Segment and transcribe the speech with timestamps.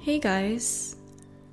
[0.00, 0.94] Hey guys,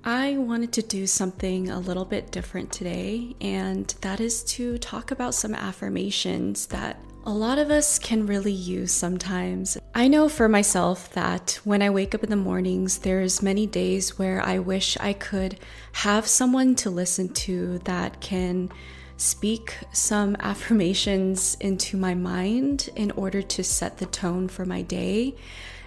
[0.04, 5.10] I wanted to do something a little bit different today, and that is to talk
[5.10, 9.80] about some affirmations that a lot of us can really use sometimes.
[9.96, 14.20] I know for myself that when I wake up in the mornings, there's many days
[14.20, 15.60] where I wish I could
[15.94, 18.70] have someone to listen to that can
[19.18, 25.36] speak some affirmations into my mind in order to set the tone for my day.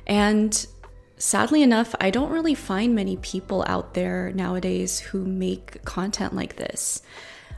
[0.09, 0.67] And
[1.19, 6.57] sadly enough, I don't really find many people out there nowadays who make content like
[6.57, 7.03] this.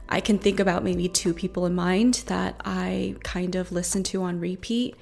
[0.08, 4.22] I can think about maybe two people in mind that I kind of listen to
[4.24, 4.96] on repeat,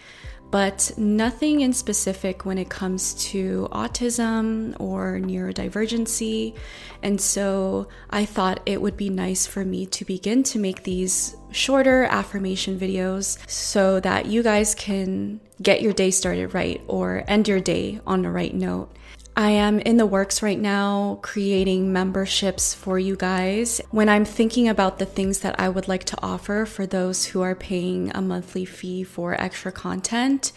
[0.51, 6.55] but nothing in specific when it comes to autism or neurodivergency.
[7.03, 11.37] And so I thought it would be nice for me to begin to make these
[11.51, 17.49] shorter affirmation videos so that you guys can get your day started right or end
[17.49, 18.91] your day on the right note.
[19.39, 23.81] I am in the works right now creating memberships for you guys.
[23.93, 27.41] When I'm thinking about the things that I would like to offer for those who
[27.43, 30.51] are paying a monthly fee for extra content,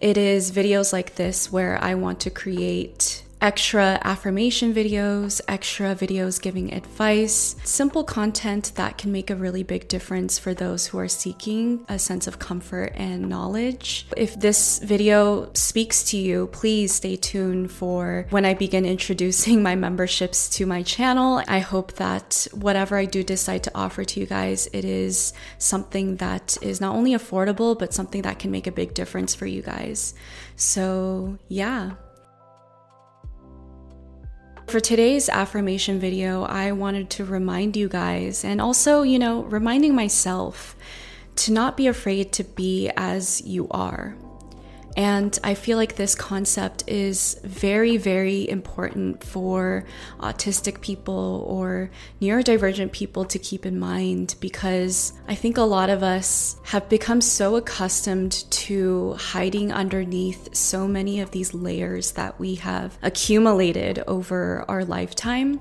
[0.00, 6.40] it is videos like this where I want to create extra affirmation videos, extra videos
[6.40, 11.08] giving advice, simple content that can make a really big difference for those who are
[11.08, 14.06] seeking a sense of comfort and knowledge.
[14.16, 19.74] If this video speaks to you, please stay tuned for when I begin introducing my
[19.74, 21.42] memberships to my channel.
[21.46, 26.16] I hope that whatever I do decide to offer to you guys, it is something
[26.16, 29.62] that is not only affordable, but something that can make a big difference for you
[29.62, 30.14] guys.
[30.56, 31.92] So, yeah.
[34.68, 39.94] For today's affirmation video, I wanted to remind you guys and also, you know, reminding
[39.94, 40.76] myself
[41.36, 44.14] to not be afraid to be as you are.
[44.98, 49.84] And I feel like this concept is very, very important for
[50.18, 56.02] autistic people or neurodivergent people to keep in mind because I think a lot of
[56.02, 62.56] us have become so accustomed to hiding underneath so many of these layers that we
[62.56, 65.60] have accumulated over our lifetime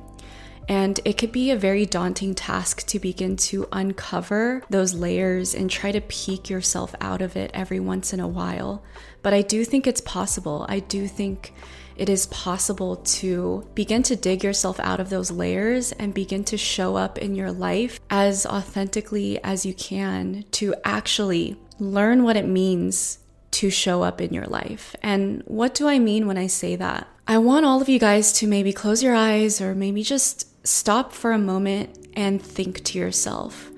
[0.67, 5.69] and it could be a very daunting task to begin to uncover those layers and
[5.69, 8.83] try to peek yourself out of it every once in a while.
[9.21, 10.65] But I do think it's possible.
[10.67, 11.53] I do think
[11.95, 16.57] it is possible to begin to dig yourself out of those layers and begin to
[16.57, 22.47] show up in your life as authentically as you can to actually learn what it
[22.47, 24.95] means to show up in your life.
[25.01, 27.07] And what do I mean when I say that?
[27.27, 31.13] I want all of you guys to maybe close your eyes or maybe just stop
[31.13, 33.71] for a moment and think to yourself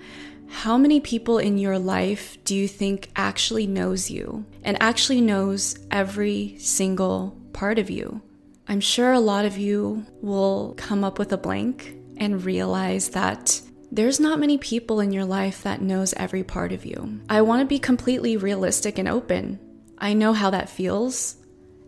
[0.50, 5.78] how many people in your life do you think actually knows you and actually knows
[5.92, 8.22] every single part of you?
[8.68, 13.62] I'm sure a lot of you will come up with a blank and realize that
[13.92, 17.22] there's not many people in your life that knows every part of you.
[17.30, 19.60] I want to be completely realistic and open.
[19.98, 21.36] I know how that feels,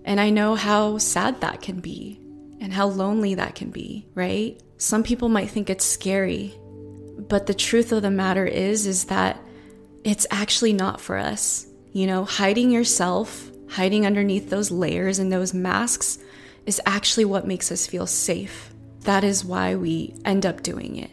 [0.05, 2.19] and I know how sad that can be
[2.59, 4.61] and how lonely that can be, right?
[4.81, 6.55] Some people might think it's scary,
[7.29, 9.39] but the truth of the matter is is that
[10.03, 11.67] it's actually not for us.
[11.93, 16.17] You know, hiding yourself, hiding underneath those layers and those masks
[16.65, 18.73] is actually what makes us feel safe.
[19.01, 21.11] That is why we end up doing it.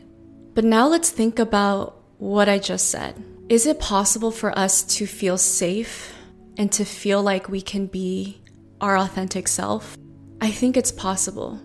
[0.54, 3.22] But now let's think about what I just said.
[3.50, 6.14] Is it possible for us to feel safe
[6.56, 8.40] and to feel like we can be
[8.80, 9.94] our authentic self?
[10.40, 11.60] I think it's possible.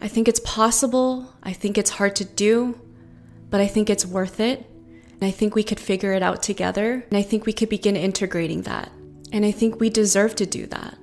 [0.00, 1.34] I think it's possible.
[1.42, 2.80] I think it's hard to do,
[3.50, 4.64] but I think it's worth it.
[5.20, 7.04] And I think we could figure it out together.
[7.08, 8.92] And I think we could begin integrating that.
[9.32, 10.96] And I think we deserve to do that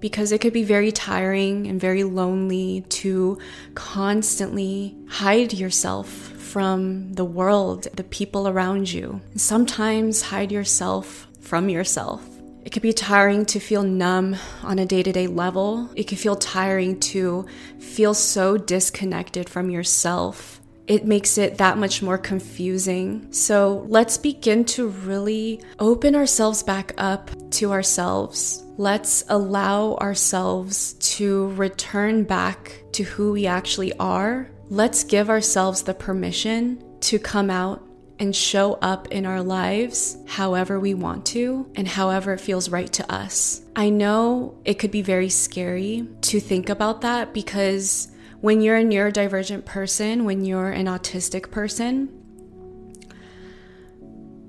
[0.00, 3.38] because it could be very tiring and very lonely to
[3.74, 9.20] constantly hide yourself from the world, the people around you.
[9.30, 12.26] And sometimes hide yourself from yourself.
[12.64, 15.90] It could be tiring to feel numb on a day to day level.
[15.96, 17.46] It can feel tiring to
[17.78, 20.60] feel so disconnected from yourself.
[20.86, 23.32] It makes it that much more confusing.
[23.32, 28.64] So let's begin to really open ourselves back up to ourselves.
[28.76, 34.50] Let's allow ourselves to return back to who we actually are.
[34.68, 37.86] Let's give ourselves the permission to come out
[38.20, 42.92] and show up in our lives however we want to and however it feels right
[42.92, 43.62] to us.
[43.74, 48.08] I know it could be very scary to think about that because
[48.40, 52.19] when you're a neurodivergent person, when you're an autistic person,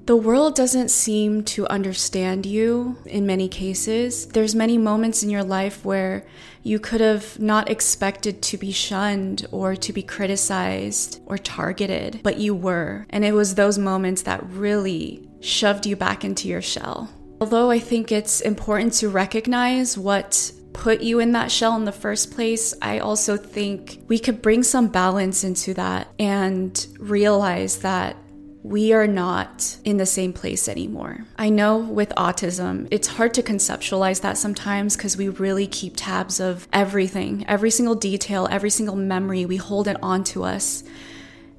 [0.06, 4.26] the world doesn't seem to understand you in many cases.
[4.28, 6.26] There's many moments in your life where
[6.64, 12.38] you could have not expected to be shunned or to be criticized or targeted, but
[12.38, 13.06] you were.
[13.10, 17.10] And it was those moments that really shoved you back into your shell.
[17.40, 21.92] Although I think it's important to recognize what put you in that shell in the
[21.92, 28.16] first place, I also think we could bring some balance into that and realize that
[28.64, 31.26] we are not in the same place anymore.
[31.38, 36.40] I know with autism, it's hard to conceptualize that sometimes because we really keep tabs
[36.40, 40.84] of everything, every single detail, every single memory, we hold it onto us.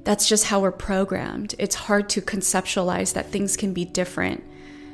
[0.04, 1.54] That's just how we're programmed.
[1.58, 4.44] It's hard to conceptualize that things can be different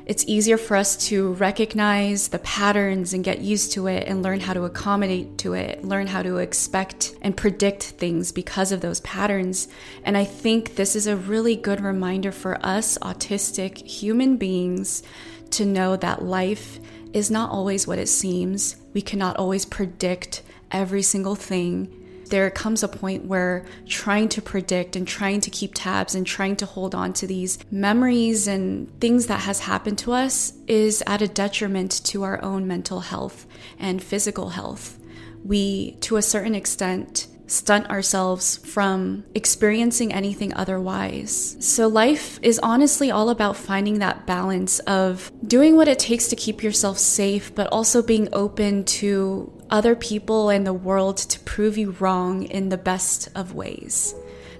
[0.09, 4.39] it's easier for us to recognize the patterns and get used to it and learn
[4.39, 9.01] how to accommodate to it, learn how to expect and predict things because of those
[9.01, 9.67] patterns.
[10.03, 15.03] And I think this is a really good reminder for us autistic human beings
[15.51, 16.79] to know that life
[17.13, 18.77] is not always what it seems.
[18.93, 20.41] We cannot always predict
[20.71, 21.98] every single thing
[22.29, 26.55] there comes a point where trying to predict and trying to keep tabs and trying
[26.57, 31.21] to hold on to these memories and things that has happened to us is at
[31.21, 33.45] a detriment to our own mental health
[33.77, 34.99] and physical health.
[35.43, 41.57] We, to a certain extent, stunt ourselves from experiencing anything otherwise.
[41.59, 46.35] So, life is honestly all about finding that balance of doing what it takes to
[46.35, 51.77] keep yourself safe, but also being open to other people and the world to prove
[51.77, 54.15] you wrong in the best of ways.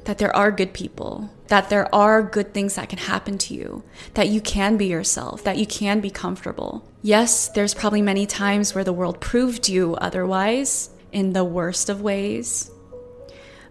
[0.06, 3.84] That there are good people, that there are good things that can happen to you,
[4.14, 6.88] that you can be yourself, that you can be comfortable.
[7.02, 12.02] Yes, there's probably many times where the world proved you otherwise in the worst of
[12.02, 12.72] ways,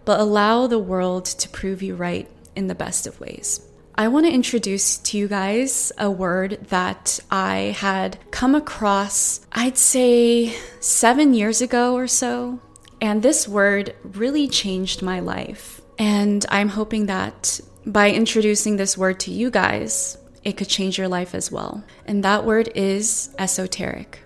[0.05, 3.68] but allow the world to prove you right in the best of ways.
[3.99, 9.77] I want to introduce to you guys a word that I had come across, I'd
[9.77, 12.61] say seven years ago or so.
[13.01, 15.81] And this word really changed my life.
[15.99, 21.09] And I'm hoping that by introducing this word to you guys, it could change your
[21.09, 21.83] life as well.
[22.07, 24.21] And that word is esoteric.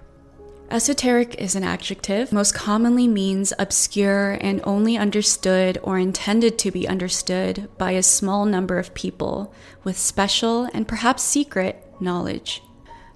[0.73, 6.89] Esoteric is an adjective, most commonly means obscure and only understood or intended to be
[6.89, 9.53] understood by a small number of people
[9.85, 12.63] with special and perhaps secret knowledge.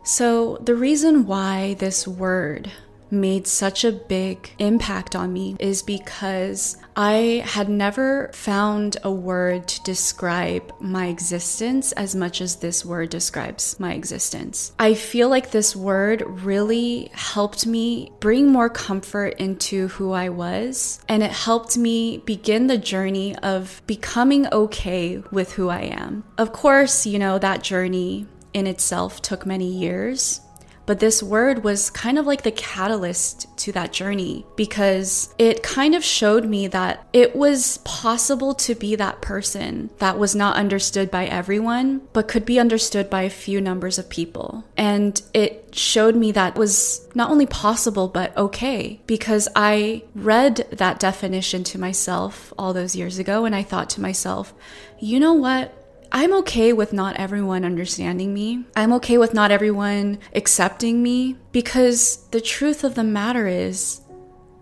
[0.05, 2.71] So, the reason why this word
[3.11, 9.69] made such a big impact on me is because I had never found a word
[9.69, 14.73] to describe my existence as much as this word describes my existence.
[14.79, 21.01] I feel like this word really helped me bring more comfort into who I was,
[21.09, 26.25] and it helped me begin the journey of becoming okay with who I am.
[26.39, 30.41] Of course, you know, that journey in itself took many years
[30.87, 35.95] but this word was kind of like the catalyst to that journey because it kind
[35.95, 41.11] of showed me that it was possible to be that person that was not understood
[41.11, 44.65] by everyone, but could be understood by a few numbers of people.
[44.77, 51.01] And it showed me that was not only possible, but okay, because I read that
[51.01, 54.55] definition to myself all those years ago and I thought to myself,
[54.99, 55.86] you know what?
[56.17, 58.65] I'm okay with not everyone understanding me.
[58.75, 64.01] I'm okay with not everyone accepting me because the truth of the matter is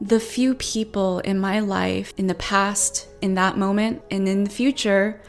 [0.00, 4.50] the few people in my life, in the past, in that moment, and in the
[4.50, 5.22] future,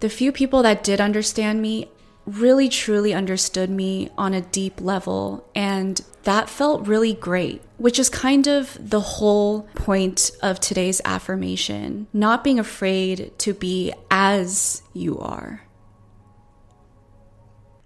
[0.00, 1.90] the few people that did understand me
[2.38, 5.48] really truly understood me on a deep level.
[5.54, 12.06] And that felt really great, which is kind of the whole point of today's affirmation
[12.12, 15.62] not being afraid to be as you are.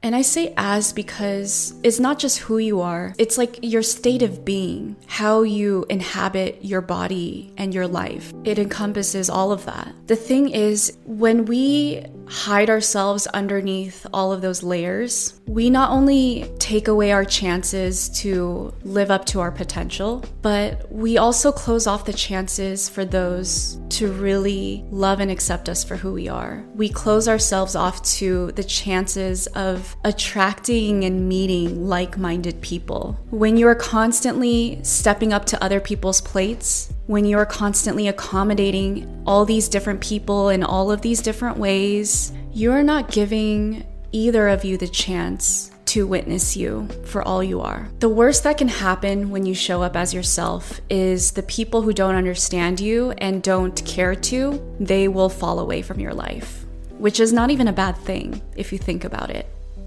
[0.04, 4.20] And I say as because it's not just who you are, it's like your state
[4.20, 8.30] of being, how you inhabit your body and your life.
[8.44, 9.94] It encompasses all of that.
[10.06, 16.50] The thing is, when we hide ourselves underneath all of those layers, we not only
[16.58, 22.04] take away our chances to live up to our potential, but we also close off
[22.04, 26.64] the chances for those to really love and accept us for who we are.
[26.75, 33.19] We close ourselves off to the chances of attracting and meeting like minded people.
[33.31, 39.45] When you are constantly stepping up to other people's plates, when you're constantly accommodating all
[39.45, 44.77] these different people in all of these different ways, you're not giving either of you
[44.77, 47.89] the chance to witness you for all you are.
[48.01, 51.93] The worst that can happen when you show up as yourself is the people who
[51.93, 56.65] don't understand you and don't care to, they will fall away from your life.
[56.99, 59.47] which is not even a bad thing if you think about it.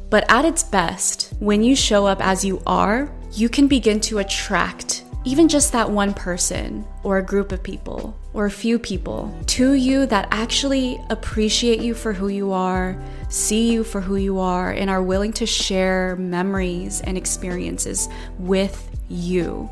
[0.10, 4.20] But at its best, when you show up as you are, you can begin to
[4.20, 9.38] attract even just that one person or a group of people or a few people
[9.46, 12.98] to you that actually appreciate you for who you are,
[13.28, 18.08] see you for who you are, and are willing to share memories and experiences
[18.40, 19.70] with you.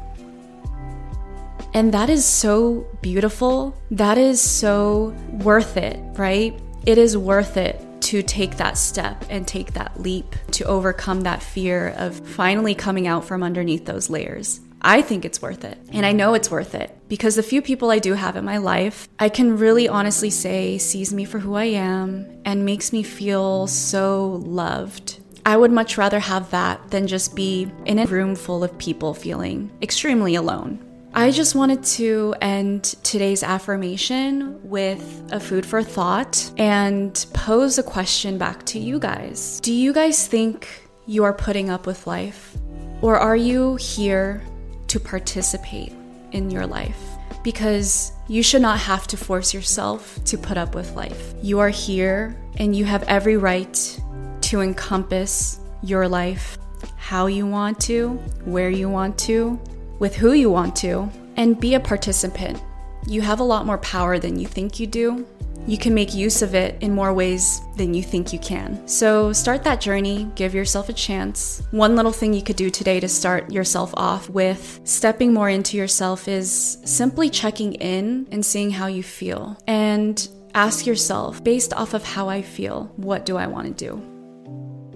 [1.74, 3.78] And that is so beautiful.
[3.92, 6.60] That is so worth it, right?
[6.86, 7.80] It is worth it
[8.16, 13.08] to take that step and take that leap to overcome that fear of finally coming
[13.08, 14.62] out from underneath those layers.
[14.82, 15.78] I think it's worth it.
[15.92, 18.58] And I know it's worth it because the few people I do have in my
[18.58, 23.04] life, I can really honestly say sees me for who I am and makes me
[23.04, 25.20] feel so loved.
[25.46, 29.14] I would much rather have that than just be in a room full of people
[29.14, 30.85] feeling extremely alone.
[31.18, 37.84] I just wanted to end today's affirmation with a food for thought and pose a
[37.84, 39.62] question back to you guys.
[39.62, 40.68] Do you guys think
[41.08, 42.58] you are putting up with life?
[43.02, 44.44] Or are you here
[44.88, 45.94] to participate
[46.34, 47.00] in your life?
[47.46, 51.34] Because you should not have to force yourself to put up with life.
[51.42, 54.02] You are here and you have every right
[54.42, 56.58] to encompass your life
[56.98, 58.10] how you want to,
[58.44, 59.58] where you want to,
[60.00, 62.62] with who you want to, and be a participant.
[63.08, 65.28] You have a lot more power than you think you do.
[65.68, 68.88] You can make use of it in more ways than you think you can.
[68.88, 71.64] So start that journey, give yourself a chance.
[71.72, 75.76] One little thing you could do today to start yourself off with stepping more into
[75.76, 79.58] yourself is simply checking in and seeing how you feel.
[79.66, 84.15] And ask yourself, based off of how I feel, what do I want to do?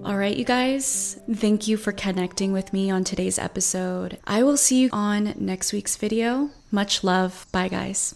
[0.02, 4.18] All right, you guys, thank you for connecting with me on today's episode.
[4.26, 6.50] I will see you on next week's video.
[6.70, 7.46] Much love.
[7.52, 8.14] Bye, guys.